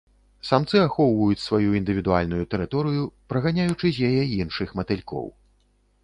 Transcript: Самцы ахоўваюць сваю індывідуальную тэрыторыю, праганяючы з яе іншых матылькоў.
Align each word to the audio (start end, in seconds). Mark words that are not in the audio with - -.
Самцы 0.49 0.77
ахоўваюць 0.83 1.41
сваю 1.47 1.69
індывідуальную 1.79 2.43
тэрыторыю, 2.53 3.03
праганяючы 3.33 3.91
з 3.91 3.97
яе 4.09 4.23
іншых 4.41 4.73
матылькоў. 4.79 5.29